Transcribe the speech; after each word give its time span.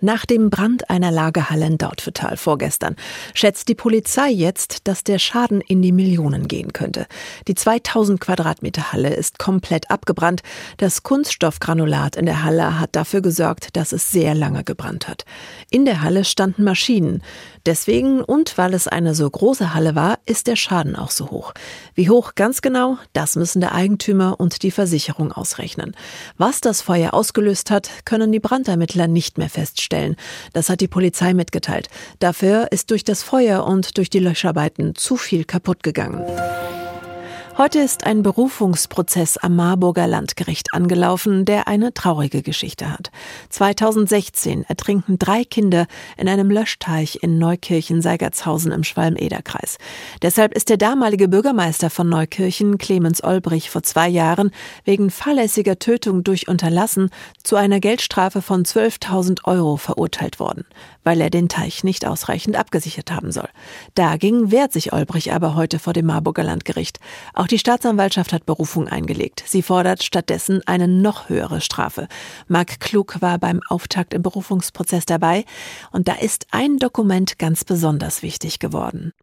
Nach 0.00 0.24
dem 0.24 0.48
Brand 0.48 0.90
einer 0.90 1.10
Lagerhalle 1.10 1.66
in 1.66 1.76
Dautphetal 1.76 2.36
vorgestern 2.36 2.94
schätzt 3.34 3.66
die 3.66 3.74
Polizei 3.74 4.30
jetzt, 4.30 4.86
dass 4.86 5.02
der 5.02 5.18
Schaden 5.18 5.60
in 5.60 5.82
die 5.82 5.90
Millionen 5.90 6.46
gehen 6.46 6.72
könnte. 6.72 7.06
Die 7.48 7.56
2000 7.56 8.20
Quadratmeter 8.20 8.92
Halle 8.92 9.12
ist 9.12 9.40
komplett 9.40 9.90
abgebrannt. 9.90 10.42
Das 10.76 11.02
Kunststoffgranulat 11.02 12.14
in 12.14 12.26
der 12.26 12.44
Halle 12.44 12.78
hat 12.78 12.94
dafür 12.94 13.22
gesorgt, 13.22 13.76
dass 13.76 13.90
es 13.90 14.12
sehr 14.12 14.36
lange 14.36 14.62
gebrannt 14.62 15.08
hat. 15.08 15.24
In 15.68 15.84
der 15.84 16.00
Halle 16.00 16.24
standen 16.24 16.62
Maschinen. 16.62 17.24
Deswegen 17.66 18.20
und 18.20 18.56
weil 18.56 18.74
es 18.74 18.86
eine 18.86 19.16
so 19.16 19.28
große 19.28 19.74
Halle 19.74 19.96
war, 19.96 20.20
ist 20.26 20.46
der 20.46 20.56
Schaden 20.56 20.94
auch 20.94 21.10
so 21.10 21.30
hoch. 21.30 21.52
Wie 21.94 22.08
hoch 22.08 22.36
ganz 22.36 22.62
genau, 22.62 22.98
das 23.14 23.34
müssen 23.34 23.60
der 23.60 23.74
Eigentümer 23.74 24.38
und 24.38 24.62
die 24.62 24.70
Versicherung 24.70 25.32
ausrechnen. 25.32 25.96
Was 26.36 26.60
das 26.60 26.82
Feuer 26.82 27.14
ausgelöst 27.14 27.72
hat, 27.72 27.90
können 28.04 28.30
die 28.30 28.40
Brandermittler 28.40 29.08
nicht 29.08 29.38
mehr 29.38 29.50
feststellen. 29.88 30.16
Das 30.52 30.68
hat 30.68 30.80
die 30.80 30.88
Polizei 30.88 31.34
mitgeteilt. 31.34 31.88
Dafür 32.18 32.68
ist 32.70 32.90
durch 32.90 33.04
das 33.04 33.22
Feuer 33.22 33.64
und 33.64 33.96
durch 33.96 34.10
die 34.10 34.18
Löscharbeiten 34.18 34.94
zu 34.94 35.16
viel 35.16 35.44
kaputt 35.44 35.82
gegangen. 35.82 36.24
Heute 37.58 37.80
ist 37.80 38.06
ein 38.06 38.22
Berufungsprozess 38.22 39.36
am 39.36 39.56
Marburger 39.56 40.06
Landgericht 40.06 40.72
angelaufen, 40.74 41.44
der 41.44 41.66
eine 41.66 41.92
traurige 41.92 42.42
Geschichte 42.42 42.92
hat. 42.92 43.10
2016 43.48 44.62
ertrinken 44.62 45.18
drei 45.18 45.42
Kinder 45.42 45.88
in 46.16 46.28
einem 46.28 46.52
Löschteich 46.52 47.18
in 47.20 47.38
Neukirchen-Seigertshausen 47.38 48.70
im 48.70 48.84
Schwalm-Eder-Kreis. 48.84 49.78
Deshalb 50.22 50.54
ist 50.54 50.68
der 50.68 50.76
damalige 50.76 51.26
Bürgermeister 51.26 51.90
von 51.90 52.08
Neukirchen, 52.08 52.78
Clemens 52.78 53.24
Olbrich, 53.24 53.70
vor 53.70 53.82
zwei 53.82 54.08
Jahren 54.08 54.52
wegen 54.84 55.10
fahrlässiger 55.10 55.80
Tötung 55.80 56.22
durch 56.22 56.46
Unterlassen 56.46 57.10
zu 57.42 57.56
einer 57.56 57.80
Geldstrafe 57.80 58.40
von 58.40 58.62
12.000 58.62 59.46
Euro 59.46 59.78
verurteilt 59.78 60.38
worden, 60.38 60.64
weil 61.08 61.22
er 61.22 61.30
den 61.30 61.48
Teich 61.48 61.84
nicht 61.84 62.06
ausreichend 62.06 62.54
abgesichert 62.54 63.10
haben 63.10 63.32
soll. 63.32 63.48
Dagegen 63.94 64.50
wehrt 64.50 64.74
sich 64.74 64.92
Olbrich 64.92 65.32
aber 65.32 65.54
heute 65.54 65.78
vor 65.78 65.94
dem 65.94 66.04
Marburger 66.04 66.44
Landgericht. 66.44 67.00
Auch 67.32 67.46
die 67.46 67.58
Staatsanwaltschaft 67.58 68.34
hat 68.34 68.44
Berufung 68.44 68.88
eingelegt. 68.88 69.42
Sie 69.46 69.62
fordert 69.62 70.02
stattdessen 70.02 70.60
eine 70.66 70.86
noch 70.86 71.30
höhere 71.30 71.62
Strafe. 71.62 72.08
Marc 72.46 72.78
Klug 72.80 73.22
war 73.22 73.38
beim 73.38 73.62
Auftakt 73.70 74.12
im 74.12 74.20
Berufungsprozess 74.20 75.06
dabei 75.06 75.46
und 75.92 76.08
da 76.08 76.12
ist 76.12 76.48
ein 76.50 76.76
Dokument 76.76 77.38
ganz 77.38 77.64
besonders 77.64 78.22
wichtig 78.22 78.58
geworden. 78.58 79.14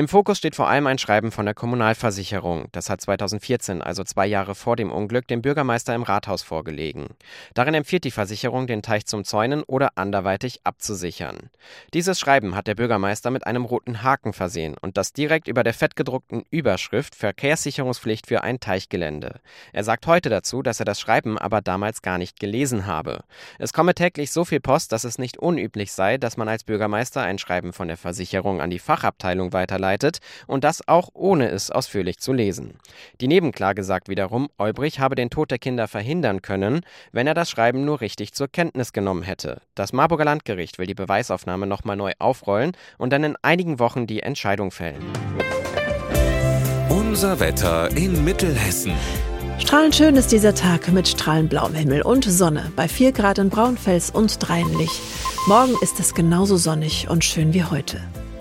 Im 0.00 0.08
Fokus 0.08 0.38
steht 0.38 0.56
vor 0.56 0.66
allem 0.66 0.86
ein 0.86 0.96
Schreiben 0.96 1.30
von 1.30 1.44
der 1.44 1.52
Kommunalversicherung. 1.52 2.68
Das 2.72 2.88
hat 2.88 3.02
2014, 3.02 3.82
also 3.82 4.02
zwei 4.02 4.26
Jahre 4.26 4.54
vor 4.54 4.74
dem 4.74 4.90
Unglück, 4.90 5.28
dem 5.28 5.42
Bürgermeister 5.42 5.94
im 5.94 6.04
Rathaus 6.04 6.42
vorgelegen. 6.42 7.08
Darin 7.52 7.74
empfiehlt 7.74 8.04
die 8.04 8.10
Versicherung, 8.10 8.66
den 8.66 8.80
Teich 8.80 9.04
zum 9.04 9.24
Zäunen 9.24 9.62
oder 9.62 9.98
anderweitig 9.98 10.60
abzusichern. 10.64 11.50
Dieses 11.92 12.18
Schreiben 12.18 12.54
hat 12.54 12.66
der 12.66 12.76
Bürgermeister 12.76 13.30
mit 13.30 13.46
einem 13.46 13.66
roten 13.66 14.02
Haken 14.02 14.32
versehen 14.32 14.74
und 14.80 14.96
das 14.96 15.12
direkt 15.12 15.48
über 15.48 15.64
der 15.64 15.74
fettgedruckten 15.74 16.46
Überschrift 16.50 17.14
Verkehrssicherungspflicht 17.14 18.26
für 18.26 18.42
ein 18.42 18.58
Teichgelände. 18.58 19.40
Er 19.74 19.84
sagt 19.84 20.06
heute 20.06 20.30
dazu, 20.30 20.62
dass 20.62 20.80
er 20.80 20.86
das 20.86 20.98
Schreiben 20.98 21.36
aber 21.36 21.60
damals 21.60 22.00
gar 22.00 22.16
nicht 22.16 22.40
gelesen 22.40 22.86
habe. 22.86 23.22
Es 23.58 23.74
komme 23.74 23.94
täglich 23.94 24.30
so 24.30 24.46
viel 24.46 24.60
Post, 24.60 24.92
dass 24.92 25.04
es 25.04 25.18
nicht 25.18 25.36
unüblich 25.36 25.92
sei, 25.92 26.16
dass 26.16 26.38
man 26.38 26.48
als 26.48 26.64
Bürgermeister 26.64 27.20
ein 27.20 27.36
Schreiben 27.36 27.74
von 27.74 27.88
der 27.88 27.98
Versicherung 27.98 28.62
an 28.62 28.70
die 28.70 28.78
Fachabteilung 28.78 29.52
weiterleitet 29.52 29.89
eingeleitet 29.90 30.18
und 30.46 30.64
das 30.64 30.86
auch 30.86 31.08
ohne 31.14 31.48
es 31.50 31.70
ausführlich 31.70 32.18
zu 32.18 32.32
lesen. 32.32 32.74
Die 33.20 33.28
Nebenklage 33.28 33.84
sagt 33.84 34.08
wiederum, 34.08 34.48
Olbrich 34.58 35.00
habe 35.00 35.14
den 35.14 35.30
Tod 35.30 35.50
der 35.50 35.58
Kinder 35.58 35.88
verhindern 35.88 36.42
können, 36.42 36.80
wenn 37.12 37.26
er 37.26 37.34
das 37.34 37.50
Schreiben 37.50 37.84
nur 37.84 38.00
richtig 38.00 38.32
zur 38.32 38.48
Kenntnis 38.48 38.92
genommen 38.92 39.22
hätte. 39.22 39.60
Das 39.74 39.92
Marburger 39.92 40.24
Landgericht 40.24 40.78
will 40.78 40.86
die 40.86 40.94
Beweisaufnahme 40.94 41.66
nochmal 41.66 41.96
neu 41.96 42.12
aufrollen 42.18 42.72
und 42.98 43.12
dann 43.12 43.24
in 43.24 43.36
einigen 43.42 43.78
Wochen 43.78 44.06
die 44.06 44.22
Entscheidung 44.22 44.70
fällen. 44.70 45.04
Unser 46.88 47.40
Wetter 47.40 47.90
in 47.96 48.24
Mittelhessen. 48.24 48.92
Strahlend 49.58 49.94
schön 49.94 50.16
ist 50.16 50.32
dieser 50.32 50.54
Tag 50.54 50.88
mit 50.88 51.06
strahlend 51.06 51.50
blauem 51.50 51.74
Himmel 51.74 52.02
und 52.02 52.24
Sonne 52.24 52.72
bei 52.76 52.88
4 52.88 53.12
Grad 53.12 53.38
in 53.38 53.50
Braunfels 53.50 54.10
und 54.10 54.38
Dreinlich. 54.40 54.90
Morgen 55.46 55.74
ist 55.82 56.00
es 56.00 56.14
genauso 56.14 56.56
sonnig 56.56 57.08
und 57.10 57.24
schön 57.24 57.52
wie 57.52 57.64
heute. 57.64 58.00